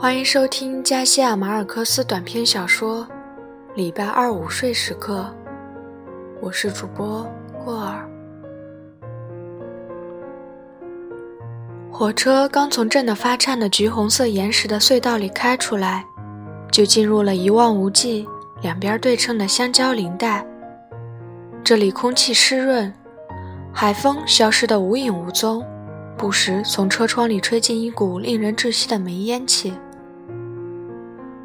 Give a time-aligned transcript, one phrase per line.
[0.00, 3.06] 欢迎收听加西亚马尔克斯短篇小说
[3.74, 5.30] 《礼拜二午睡时刻》，
[6.40, 7.30] 我是主播
[7.62, 8.08] 过儿。
[11.92, 16.02] 火车刚从震得发颤的橘红色岩石的隧道里开出来，
[16.72, 18.26] 就进入了一望无际、
[18.62, 20.42] 两边对称的香蕉林带。
[21.62, 22.90] 这里空气湿润，
[23.70, 25.62] 海风消失得无影无踪，
[26.16, 29.74] 不时从车窗里吹进一股令人窒息的煤烟气。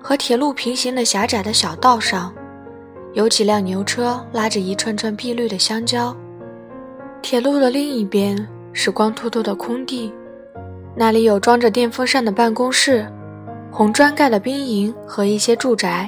[0.08, 2.32] 和铁路平行的狭窄的小道上，
[3.13, 6.16] 有几辆牛车拉着一串串碧绿的香蕉。
[7.23, 10.13] 铁路的另一边是光秃秃的空地，
[10.96, 13.12] 那里有装着电风扇的办公室、
[13.72, 16.08] 红砖盖的兵营和一些住宅。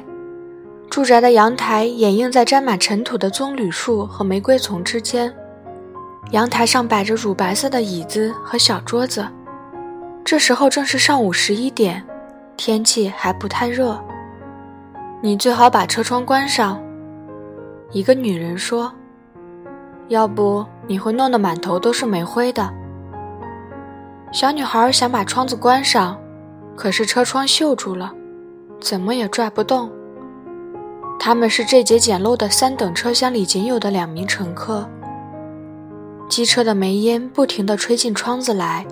[0.92, 5.34] 住宅的阳台掩映在沾满尘土的棕榈树和玫瑰丛之间，
[6.30, 9.28] 阳台上摆着乳白色的椅子和小桌子。
[10.24, 12.06] 这时候正是上午十一点。
[12.58, 14.04] 天气还不太热，
[15.22, 16.82] 你最好把车窗关上。
[17.92, 18.92] 一个女人说
[20.10, 22.68] ：“要不你会弄得满头都是煤灰的。”
[24.34, 26.20] 小女孩想把窗子关上，
[26.76, 28.12] 可是车窗锈住了，
[28.82, 29.90] 怎么也拽不动。
[31.20, 34.90] 他们是这节简陋的三等车厢里仅有的两名乘客。
[36.28, 38.86] 机车的煤烟不停地吹进窗子来，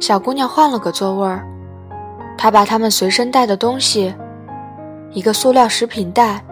[0.00, 1.48] 小姑娘换了个座位儿。
[2.36, 4.14] 他把他们随身带的东西，
[5.10, 6.44] 一个塑料食品袋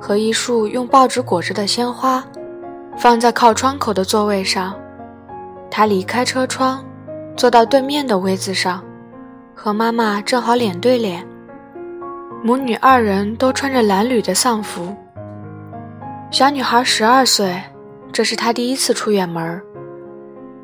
[0.00, 2.22] 和一束用报纸裹着的鲜花，
[2.96, 4.74] 放在靠窗口的座位上。
[5.70, 6.84] 他离开车窗，
[7.36, 8.82] 坐到对面的位子上，
[9.54, 11.26] 和妈妈正好脸对脸。
[12.42, 14.94] 母女二人都穿着蓝缕的丧服。
[16.30, 17.62] 小女孩十二岁，
[18.12, 19.62] 这是她第一次出远门。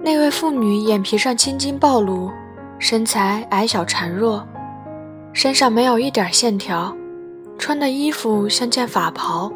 [0.00, 2.30] 那位妇女眼皮上青筋暴露，
[2.78, 4.46] 身材矮小孱弱。
[5.36, 6.96] 身上没有一点线条，
[7.58, 9.52] 穿的衣服像件法袍。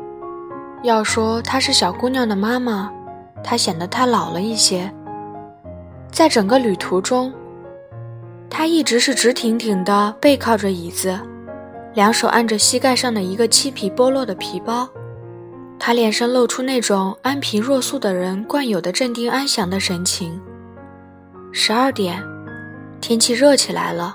[0.82, 2.92] 要说她是小姑娘的妈妈，
[3.42, 4.92] 她显得太老了一些。
[6.12, 7.32] 在整个旅途中，
[8.50, 11.18] 她一直是直挺挺的背靠着椅子，
[11.94, 14.86] 两手按着膝盖上的一个漆皮剥落的皮包。
[15.78, 20.38] 她脸上露出那种安贫若素的人惯有的镇定安详的神情。
[21.52, 22.22] 十二点，
[23.00, 24.14] 天气热起来了。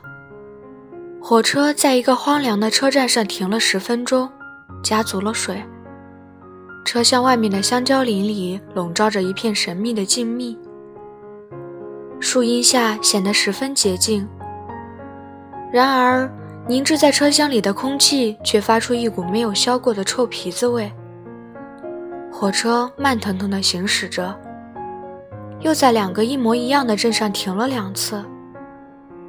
[1.27, 4.29] 火车在一个荒凉的车站上停了十分钟，
[4.83, 5.59] 加足了水。
[6.85, 10.55] 车厢外面的香蕉林里笼罩着一片神秘的静谧，
[12.19, 14.29] 树荫下显得十分洁净。
[15.73, 16.31] 然而，
[16.67, 20.93] 凝滞在车厢里的空气却发出一股没有消过的臭皮子味。
[22.31, 24.39] 火车慢腾腾地行驶着，
[25.61, 28.23] 又在两个一模一样的镇上停了两次。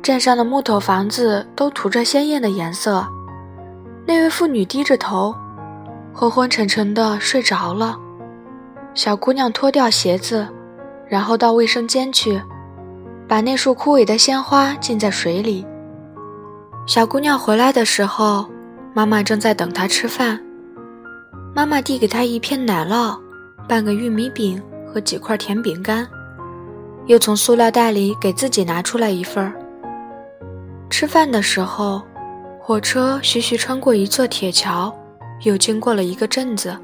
[0.02, 3.06] 镇上的木头房子都涂着鲜艳的颜色。
[4.06, 5.34] 那位妇女低着头，
[6.14, 7.98] 昏昏沉沉地睡着了。
[8.94, 10.46] 小姑娘脱掉鞋子，
[11.08, 12.40] 然后到卫生间去，
[13.26, 15.66] 把那束枯萎的鲜花浸在水里。
[16.86, 18.46] 小姑娘回来的时候，
[18.94, 20.40] 妈妈正在等她吃饭。
[21.52, 23.18] 妈妈递给她一片奶酪、
[23.68, 26.06] 半个玉米饼和几块甜饼干，
[27.06, 29.52] 又从塑料袋里给自己拿出来一份儿。
[30.88, 32.02] 吃饭的时候，
[32.60, 34.94] 火车徐徐穿过一座铁桥，
[35.42, 36.76] 又经过了一个镇子。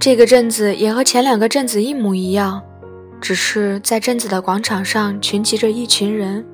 [0.00, 2.62] 这个镇子也和前两个镇子一模一样，
[3.20, 6.44] 只是在镇子的广场上群集着一群人。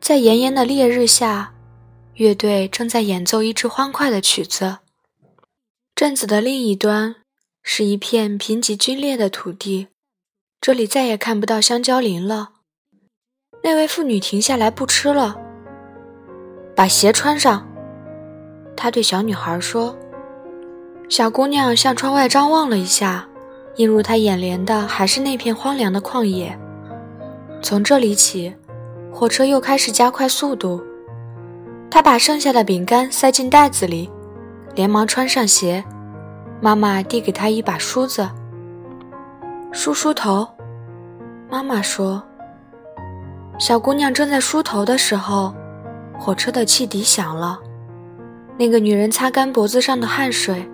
[0.00, 1.52] 在炎炎的烈日下，
[2.14, 4.78] 乐队正在演奏一支欢快的曲子。
[5.94, 7.16] 镇子的另一端
[7.62, 9.88] 是一片贫瘠龟裂的土地，
[10.60, 12.50] 这里再也看不到香蕉林了。
[13.62, 15.36] 那位妇女停下来不吃了，
[16.74, 17.66] 把鞋穿上。
[18.76, 19.96] 她对小女孩说
[21.08, 23.26] ：“小姑娘向窗外张望了一下，
[23.76, 26.56] 映入她眼帘的还是那片荒凉的旷野。
[27.60, 28.54] 从这里起，
[29.10, 30.80] 火车又开始加快速度。
[31.90, 34.08] 她把剩下的饼干塞进袋子里，
[34.74, 35.82] 连忙穿上鞋。
[36.60, 38.28] 妈妈递给她一把梳子，
[39.72, 40.46] 梳梳头。
[41.50, 42.22] 妈妈说。”
[43.58, 45.54] 小姑娘正在梳头的时候，
[46.18, 47.58] 火车的汽笛响了。
[48.58, 50.68] 那个女人擦干脖子上的汗水，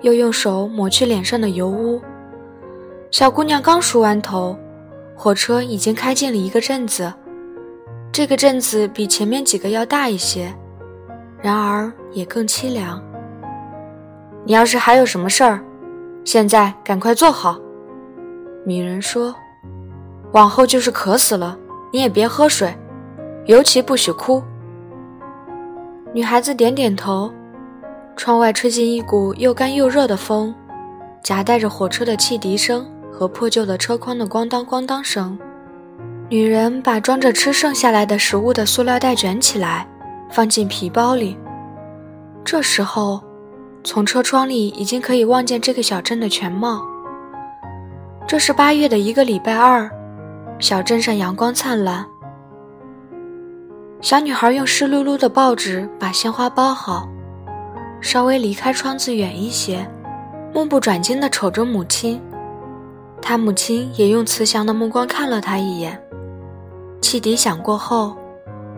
[0.00, 2.00] 又用手抹去脸上的油污。
[3.12, 4.58] 小姑娘刚梳完头，
[5.14, 7.12] 火车已经开进了一个镇子。
[8.10, 10.52] 这个镇子比前面几个要大一些，
[11.40, 13.00] 然而也更凄凉。
[14.44, 15.60] 你要是还有什么事儿，
[16.24, 17.56] 现在赶快做好。”
[18.66, 19.32] 女人说
[20.32, 21.56] ，“往后就是渴死了。”
[21.90, 22.74] 你也别喝水，
[23.46, 24.42] 尤其不许哭，
[26.12, 27.30] 女孩子点点头。
[28.16, 30.54] 窗外吹进一股又干又热的风，
[31.22, 35.38] 夹带着火车的汽笛声和破旧的车筐的咣当咣当声。
[36.28, 39.88] 女人把装着吃剩下来的食物的塑料袋卷起来，
[40.30, 41.36] 放进皮包里。
[42.44, 43.20] 这时候，
[43.82, 46.84] 从车窗里已经可以望见这个小镇的全貌。
[48.26, 49.90] 这是八月的一个礼拜二，
[50.60, 52.06] 小镇上阳光灿烂。
[54.00, 57.08] 小女孩用湿漉漉的报纸把鲜花包好。
[58.02, 59.86] 稍微离开窗子远一些，
[60.54, 62.18] 目不转睛地瞅着母亲。
[63.20, 66.00] 他母亲也用慈祥的目光看了他一眼。
[67.02, 68.16] 汽笛响过后，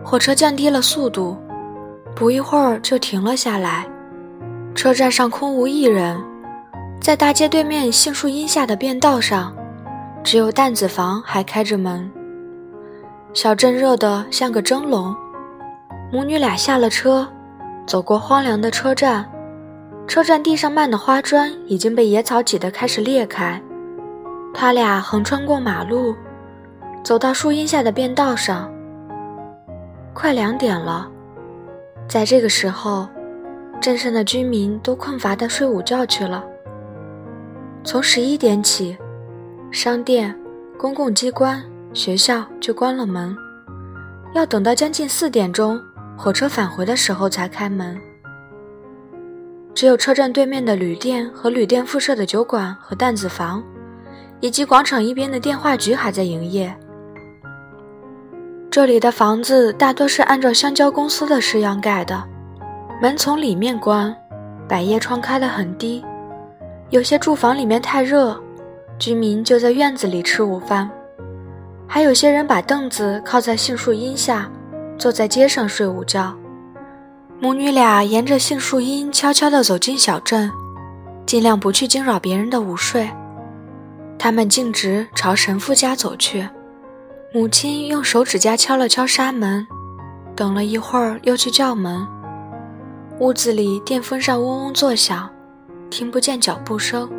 [0.03, 1.37] 火车降低了速度，
[2.13, 3.87] 不一会儿就停了下来。
[4.75, 6.21] 车站上空无一人，
[6.99, 9.55] 在大街对面杏树荫下的便道上，
[10.23, 12.09] 只有担子房还开着门。
[13.33, 15.15] 小镇热得像个蒸笼。
[16.11, 17.27] 母女俩下了车。
[17.85, 19.29] 走过荒凉的车站，
[20.07, 23.61] 车站地上漫的花砖已经被野草挤得开始裂开。
[24.53, 26.15] 他俩横穿过马路，
[27.03, 28.71] 走到树荫下的便道上。
[30.13, 31.09] 快两点了，
[32.07, 33.05] 在这个时候，
[33.81, 36.41] 镇上的居民都困乏地睡午觉去了。
[37.83, 38.97] 从十一点起，
[39.73, 40.33] 商店、
[40.77, 41.59] 公共机关、
[41.95, 43.35] 学校就关了门，
[44.35, 45.81] 要等到将近四点钟。
[46.15, 47.99] 火车返回的时候才开门，
[49.73, 53.63] 只有车站对面的旅店和旅店附设的酒馆和担子房，
[54.41, 56.71] 以及广场一边的电话局还在营业。
[58.69, 62.23] 这里的房子大多是按照香蕉公司的式样盖的，
[63.01, 64.15] 门从里面关，
[64.69, 66.05] 百叶窗开得很低。
[66.91, 68.39] 有些住房里面太热，
[69.03, 70.89] 居民就在院子里吃午饭，
[71.85, 74.49] 还有些人把凳子靠在杏树荫下。
[74.97, 76.33] 坐在街上睡午觉，
[77.37, 80.49] 母女俩沿着杏树荫悄悄地走进小镇，
[81.25, 83.09] 尽量不去惊扰别人的午睡。
[84.17, 86.47] 他们径直朝神父家走去。
[87.33, 89.67] 母亲用手指甲敲了敲纱门，
[90.33, 92.07] 等了一会儿又去叫门。
[93.19, 95.29] 屋子里电风扇嗡嗡作响，
[95.89, 97.09] 听不见脚步声。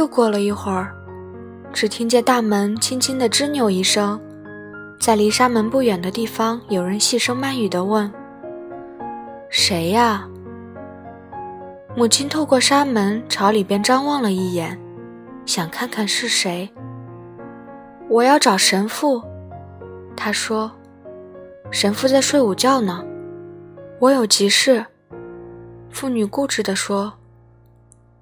[0.00, 0.94] 又过了一会儿，
[1.74, 4.18] 只听见大门轻轻地吱扭一声。
[4.98, 8.10] 在离沙门不远的地方，有人细声慢语地问
[9.50, 10.26] ：“谁呀？”
[11.94, 14.80] 母亲透过纱门朝里边张望了一眼，
[15.44, 16.66] 想看看是谁。
[18.08, 19.22] 我要找神父，
[20.16, 20.72] 他说
[21.70, 23.04] ：“神父在睡午觉呢。”
[24.00, 24.82] 我有急事。
[25.90, 27.12] 妇女固执地说，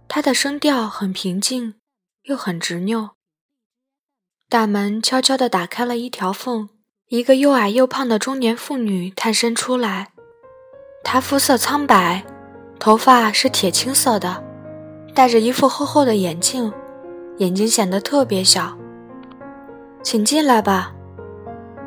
[0.09, 1.75] 他的声调很平静，
[2.23, 3.11] 又很执拗。
[4.49, 6.71] 大门悄悄地打开了一条缝，
[7.09, 10.09] 一个又矮又胖的中年妇女探身出来。
[11.05, 12.25] 她肤色苍白，
[12.79, 14.43] 头发是铁青色的，
[15.15, 16.73] 戴着一副厚厚的眼镜，
[17.37, 18.75] 眼睛显得特别小。
[20.03, 20.95] 请进来吧，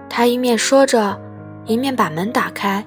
[0.08, 1.20] 她一面说着，
[1.66, 2.86] 一面把门打开。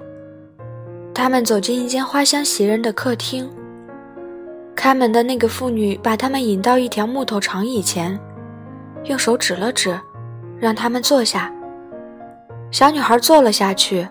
[1.13, 3.51] 他们走进一间花香袭人的客厅。
[4.75, 8.19] 开门的那个妇女把他们引到一条木头长椅前。
[9.05, 9.99] 用手指了指，
[10.59, 11.53] 让他们坐下。
[12.71, 14.09] 小女孩坐了下去，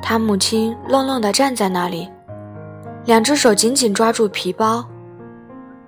[0.00, 2.08] 她母亲愣愣地站在那里，
[3.06, 4.84] 两只手紧紧抓住皮包。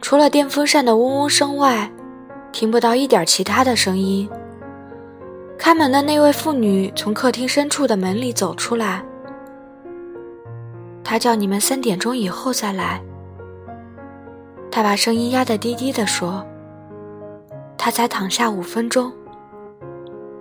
[0.00, 1.88] 除了电风扇的嗡嗡声外，
[2.50, 4.28] 听不到一点其他的声音。
[5.56, 9.04] 开门的那位妇女从客厅深处的门里走出来，
[11.04, 13.00] 她叫你们三点钟以后再来。
[14.76, 16.46] 他把声音压得低低地说。
[17.78, 19.10] 他才躺下五分钟，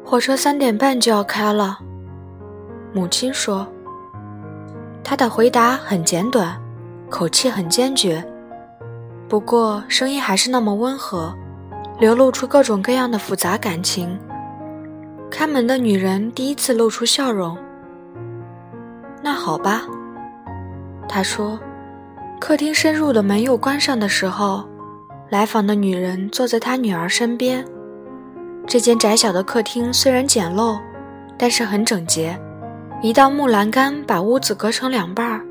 [0.04, 1.80] 火车三点半就要开了。
[2.92, 3.65] 母亲说。
[5.06, 6.62] 他的回答很简短，
[7.10, 8.22] 口气很坚决，
[9.30, 11.34] 不过声音还是那么温和，
[11.98, 14.20] 流露出各种各样的复杂感情。
[15.32, 17.58] 开门的女人第一次露出笑容。
[19.24, 19.84] 那好吧，
[21.08, 21.58] 她说。
[22.39, 24.63] 客厅深入的门又关上的时候。
[25.32, 27.65] 来访的女人坐在她女儿身边。
[28.68, 30.80] 这间窄小的客厅虽然简陋，
[31.36, 32.39] 但是很整洁。
[33.01, 35.42] 一道木栏杆把屋子隔成两半儿，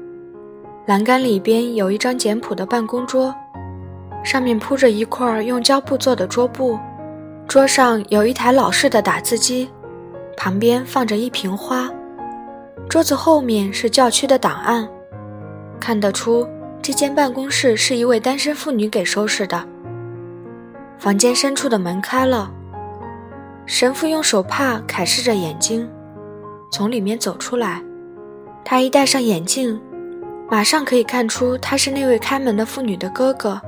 [0.86, 3.34] 栏杆里边有一张简朴的办公桌，
[4.22, 6.78] 上面铺着一块用胶布做的桌布。
[7.46, 9.68] 桌上有一台老式的打字机，
[10.36, 11.90] 旁边放着一瓶花。
[12.88, 14.88] 桌子后面是教区的档案，
[15.80, 16.48] 看得出。
[16.84, 19.66] 这间办公室是一位单身妇女给收拾的。
[20.98, 22.52] 房间深处的门开了，
[23.64, 25.88] 神父用手帕揩拭着眼睛，
[26.70, 27.82] 从里面走出来，
[28.62, 29.80] 他一戴上眼镜，
[30.50, 33.58] 马上可以看出他是那位开门的妇女的哥哥。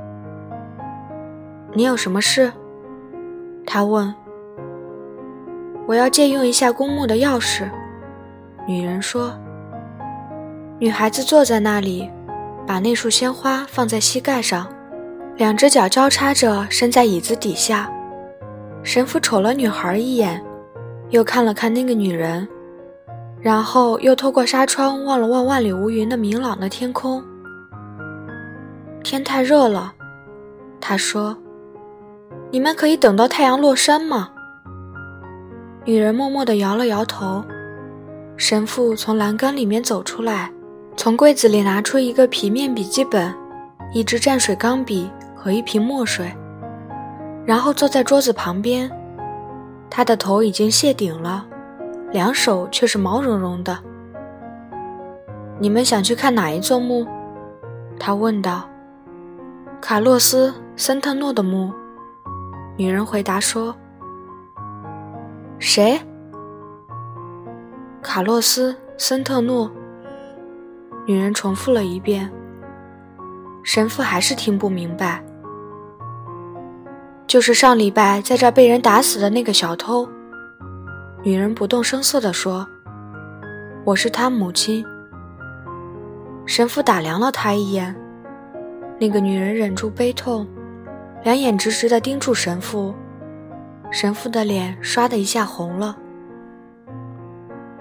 [1.73, 2.53] 你有什么事？
[3.65, 4.15] 他问。
[5.87, 7.67] 我要借用一下公墓的钥匙，
[8.69, 9.33] 女人说。
[10.79, 12.11] 女孩子坐在那里，
[12.67, 14.67] 把那束鲜花放在膝盖上，
[15.37, 17.91] 两只脚交叉着伸在椅子底下。
[18.83, 20.45] 神父瞅了女孩一眼，
[21.11, 22.47] 又看了看那个女人，
[23.41, 27.23] 然后又透过纱窗望了望万里无云的明朗的天空。
[29.05, 29.95] 天太热了，
[30.81, 31.37] 他说
[32.51, 34.31] ：“你们可以等到太阳落山吗？”
[35.87, 37.45] 女人默默地摇了摇头。
[38.37, 40.53] 神父从栏杆里面走出来。
[40.97, 43.33] 从柜子里拿出一个皮面笔记本、
[43.93, 46.35] 一支蘸水钢笔和一瓶墨水，
[47.45, 48.91] 然后坐在桌子旁边。
[49.88, 51.47] 他的头已经谢顶了，
[52.11, 53.79] 两手却是毛茸茸的。
[55.61, 57.07] 你们想去看哪一座墓？
[58.00, 58.69] 他问道。
[59.81, 61.73] 卡洛斯·森特诺的墓。
[62.76, 63.75] 女人回答说。
[65.59, 66.00] 谁？
[68.03, 69.71] 卡洛斯·森特诺。
[71.07, 72.29] 女人重复了一遍，
[73.63, 75.23] 神父还是听不明白。
[77.29, 80.09] 就是上礼拜在这儿被人打死的那个小偷。
[81.23, 82.67] 女人不动声色地说
[83.87, 84.85] ：“我是他母亲。”
[86.45, 87.95] 神父打量了她一眼，
[88.99, 90.45] 那个女人忍住悲痛，
[91.23, 92.93] 两眼直直地盯住神父。
[93.93, 95.97] 神父的脸唰的一下红了，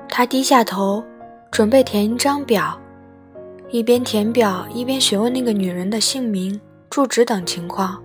[0.07, 1.03] 他低下头，
[1.49, 2.79] 准备填一张表。
[3.71, 8.01] 一边填表，一边询问那个女人的姓名、住址等情况。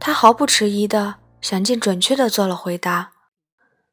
[0.00, 3.12] 他毫不迟疑地、详尽准确地做了回答，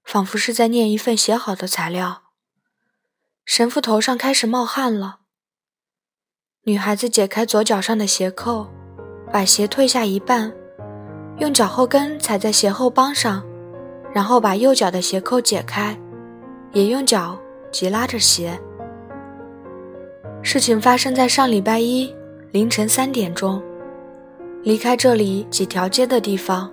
[0.04, 2.24] 仿佛是在念一份写好的材料。
[3.46, 5.20] 神父头上开始冒汗了。
[6.64, 8.68] 女孩子解开左脚上的鞋扣，
[9.32, 10.52] 把鞋退下一半，
[11.38, 13.44] 用脚后跟踩在鞋后帮上，
[14.14, 16.00] 然后把右脚的鞋扣解开，
[16.72, 17.38] 也用脚
[17.72, 18.60] 急拉着鞋。
[20.42, 22.14] 事情发生在上礼拜一
[22.52, 23.62] 凌晨三点钟，
[24.64, 26.72] 离开这里几条街的地方。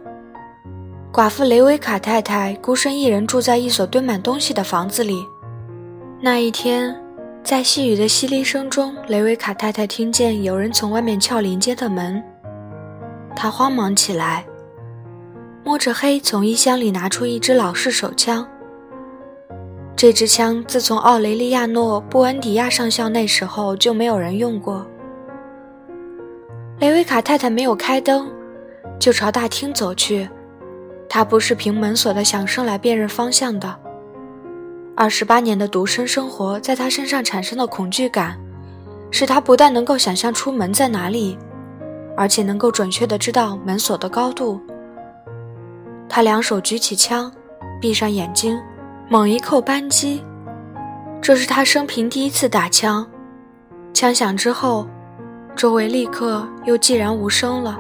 [1.13, 5.19] 寡妇雷维卡太太孤身一人住在一所堆满东西的房子里。
[6.21, 6.95] 那一天，
[7.43, 12.23] 在细雨的淅沥声中，雷维卡太太听见有人从外面撬临街的门。
[13.35, 14.47] 她慌忙起来，
[15.65, 18.47] 摸着黑从衣箱里拿出一支老式手枪。
[19.97, 24.87] 这支枪自从奥雷利亚诺·布恩迪亚上校那时候就没有人用过。
[26.81, 28.31] 雷维卡太太没有开灯，
[28.99, 30.29] 就朝大厅走去。
[31.09, 33.75] 她不是凭门锁的响声来辨认方向的。
[34.95, 38.39] 二十八年的独身生活在她身上产生的恐惧感，
[39.11, 41.39] 使她不但能够想象出门在哪里，
[42.15, 44.61] 而且能够准确地知道门锁的高度。
[46.07, 47.33] 她两手举起枪，
[47.81, 48.61] 闭上眼睛。
[49.09, 50.21] 猛一扣扳机，
[51.23, 53.07] 这是他生平第一次打枪。
[53.95, 54.85] 枪响之后，
[55.55, 57.79] 周围立刻又寂然无声了，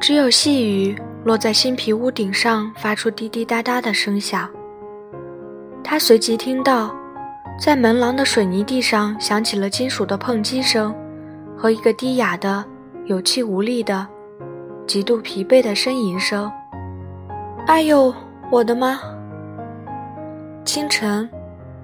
[0.00, 4.50] 只有细雨落在新皮屋顶上发出滴滴答答的声响。
[5.84, 6.92] 他随即听到，
[7.56, 10.92] 在门廊的水泥地上响起了金属的碰击声，
[11.56, 12.64] 和一个低哑的、
[13.04, 14.04] 有气无力的、
[14.88, 16.50] 极度疲惫的呻吟声。
[17.68, 18.12] 哎呦，
[18.50, 18.98] 我的妈！
[20.66, 21.30] 清晨，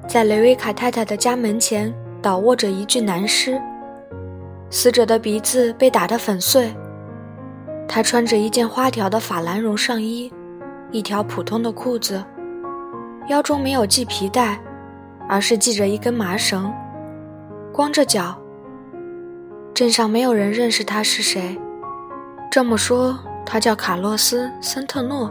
[0.08, 3.62] 在雷维卡太太的家门前倒卧着一具男尸，
[4.70, 6.74] 死者的鼻子被打得粉碎。
[7.86, 10.30] 他穿着一件花条的法兰绒上衣，
[10.90, 12.22] 一条普通的裤子，
[13.28, 14.60] 腰中没有系皮带，
[15.28, 16.70] 而是系着一根麻绳，
[17.72, 18.36] 光着脚。
[19.72, 21.56] 镇上没有人认识他是谁。
[22.50, 25.30] 这么说，他叫卡洛斯·森特诺。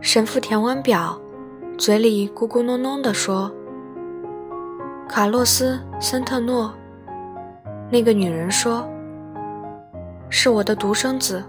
[0.00, 1.20] 神父填完表。
[1.80, 3.50] 嘴里咕咕哝哝地说
[5.08, 6.70] ：“卡洛斯·森特诺。”
[7.90, 8.86] 那个女人说
[10.28, 11.42] ：“是我的独生子。”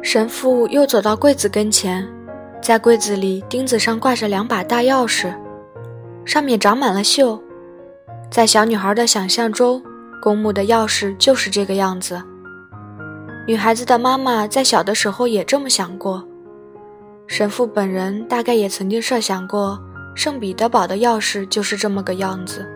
[0.00, 2.06] 神父又走到柜子跟前，
[2.62, 5.34] 在柜子里钉子上挂着两把大钥匙，
[6.24, 7.36] 上面长满了锈。
[8.30, 9.82] 在小女孩的想象中，
[10.22, 12.22] 公墓的钥匙就是这个样子。
[13.48, 16.24] 女孩子的妈妈在小的时候也这么想过。
[17.30, 19.80] 神父本人大概也曾经设想过，
[20.16, 22.68] 圣彼得堡的钥匙就是这么个样子。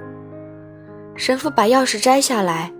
[1.16, 2.72] 神父把钥匙摘下来，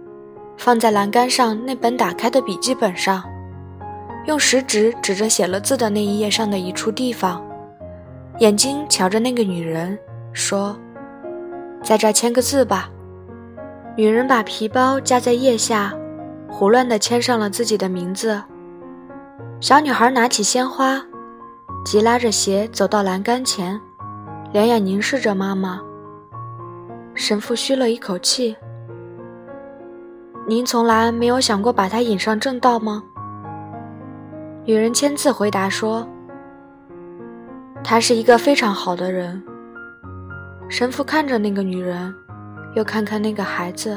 [0.57, 3.25] 放在栏杆上那本打开的笔记本上，
[4.27, 7.45] 用食指指着写了字的那一页上的一处地方，
[8.39, 9.99] 眼睛瞧着那个女人，
[10.33, 10.79] 说
[11.83, 12.89] ：“在这签个字吧。”
[13.99, 15.93] 女人把皮包夹在腋下，
[16.49, 18.41] 胡乱地签上了自己的名字。
[19.59, 21.05] 小女孩拿起鲜花，
[21.83, 23.81] 急拉着鞋走到栏杆前，
[24.53, 25.81] 两眼凝视着妈妈。
[27.15, 28.55] 神父吁了一口气
[30.47, 33.03] ：“您从来没有想过把她引上正道吗？”
[34.67, 36.07] 女人签字回答说
[37.83, 39.43] ：“他是一个非常好的人。”
[40.69, 42.15] 神父看着那个女人。
[42.75, 43.97] 又看看那个孩子，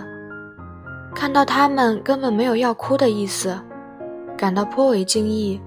[1.15, 3.59] 看到他们根本没有要哭的意思，
[4.37, 5.59] 感到颇为惊异。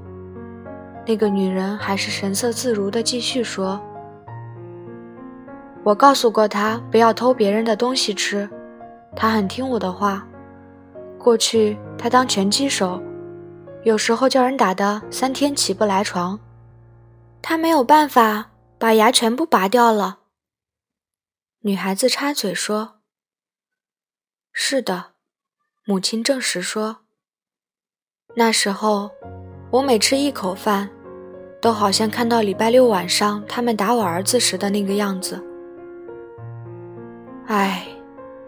[1.07, 3.81] 那个女人还是神色自如地继续说
[5.83, 8.49] ：“我告诉过他不要偷别人的东西吃，
[9.17, 10.27] 他很听我的话。
[11.19, 13.03] 过去他当拳击手，
[13.83, 16.39] 有时候叫人打的三天起不来床，
[17.43, 20.21] 他没有办法把牙全部拔掉了。”
[21.63, 23.01] 女孩子插嘴说。
[24.53, 25.13] 是的，
[25.85, 26.99] 母亲证实说。
[28.37, 29.11] 那时候，
[29.71, 30.89] 我每吃一口饭，
[31.61, 35.41] 都好像看到礼拜六晚上他们打我儿子时的那个样子。
[37.47, 37.87] 唉，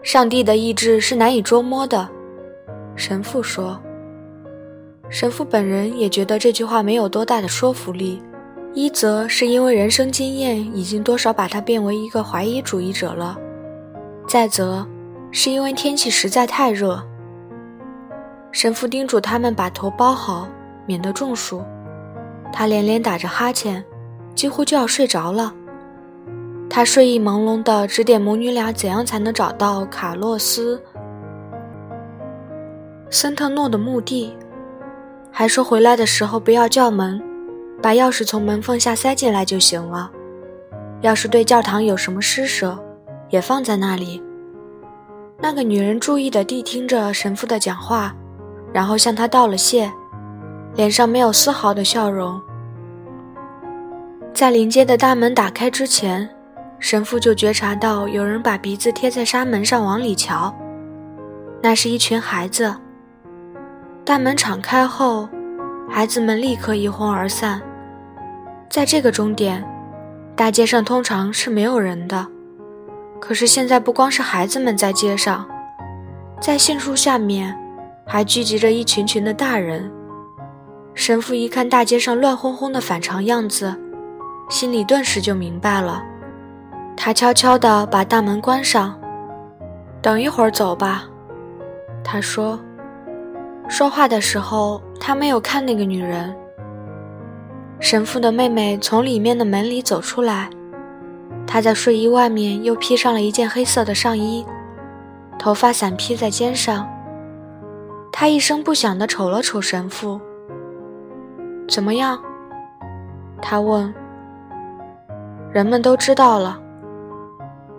[0.01, 2.09] 上帝的意志是难以捉摸的，
[2.95, 3.79] 神父说。
[5.09, 8.21] 神父本人也觉得这句话没有多大的说服力，
[8.73, 13.37] 一则是因为人生经验已经多少把他变为一个怀疑主义者了，
[14.27, 14.85] 再则。
[15.35, 17.01] 是因为天气实在太热，
[18.51, 20.47] 神父叮嘱他们把头包好，
[20.85, 21.63] 免得中暑。
[22.51, 23.83] 他连连打着哈欠，
[24.35, 25.53] 几乎就要睡着了。
[26.69, 30.77] 他睡意朦胧地指点母女俩怎样才能找到卡洛斯·
[33.11, 34.35] 森特诺的墓地，
[35.31, 37.21] 还说回来的时候不要叫门，
[37.81, 40.11] 把钥匙从门缝下塞进来就行了。
[41.01, 42.77] 要是对教堂有什么施舍，
[43.29, 44.23] 也放在那里。
[45.39, 48.15] 那个女人注意地谛听着神父的讲话，
[48.71, 49.91] 然后向他道了谢，
[50.75, 52.41] 脸上没有丝毫的笑容。
[54.33, 56.27] 在临街的大门打开之前，
[56.79, 60.53] 神父就觉察到有人把鼻子贴在纱门上往里瞧，
[61.61, 62.75] 那是一群孩子。
[64.03, 65.29] 大门敞开后，
[65.87, 67.61] 孩子们立刻一哄而散。
[68.69, 69.63] 在这个终点，
[70.35, 72.25] 大街上通常是没有人的。
[73.21, 75.47] 可是现在不光是孩子们在街上，
[76.41, 77.55] 在杏树下面，
[78.05, 79.89] 还聚集着一群群的大人。
[80.95, 83.75] 神父一看大街上乱哄哄的反常样子，
[84.49, 86.03] 心里顿时就明白了。
[86.95, 88.97] 他悄悄地把大门关上，
[90.01, 91.05] 等一会儿走吧，
[92.03, 92.59] 他说。
[93.67, 96.35] 说话的时候，他没有看那个女人。
[97.79, 100.49] 神父的妹妹从里面的门里走出来。
[101.47, 104.45] 她在睡衣外面又披上了一件黑色的上衣，
[105.39, 106.87] 头发散披在肩上。
[108.11, 110.21] 他一声不响地瞅了瞅神父。
[111.67, 112.19] 怎么样？
[113.41, 113.93] 他问。
[115.51, 116.59] 人们都知道了。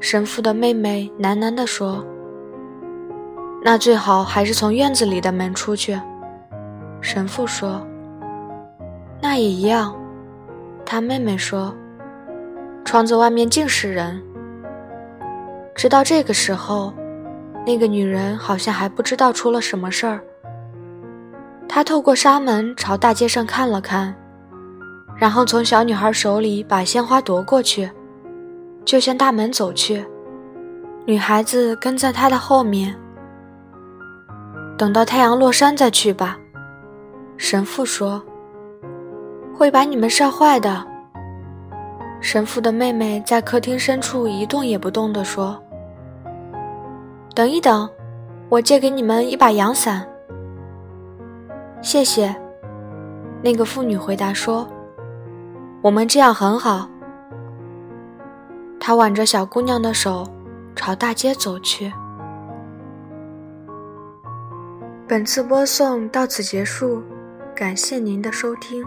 [0.00, 2.04] 神父的妹妹喃喃地说
[3.64, 5.98] ：“那最好还是从院子里的门出去。”
[7.00, 7.84] 神父说
[9.20, 9.94] ：“那也一样。”
[10.84, 11.74] 他妹妹说。
[12.84, 14.22] 窗子外面尽是人。
[15.74, 16.92] 直到这个时候，
[17.66, 20.20] 那个女人好像还不知道出了什么事儿。
[21.74, 24.14] 他透过纱门朝大街上看了看，
[25.16, 27.90] 然后从小女孩手里把鲜花夺过去，
[28.84, 30.06] 就向大门走去。
[31.04, 32.94] 女孩子跟在他的后面。
[34.78, 36.38] 等到太阳落山再去吧，
[37.36, 38.22] 神父说。
[39.52, 40.86] 会把你们晒坏的。
[42.20, 45.60] 神父的妹妹在客厅深处一动也不动地说
[47.34, 47.90] ：“等一等，
[48.48, 50.06] 我借给你们一把阳伞。”
[51.84, 52.34] 谢谢。
[53.42, 54.66] 那个妇女回答说
[55.82, 56.88] ：“我们这样很好。”
[58.80, 60.26] 她挽着小姑娘的手，
[60.74, 61.92] 朝大街走去。
[65.06, 67.02] 本次播送到此结束，
[67.54, 68.82] 感谢您的收听。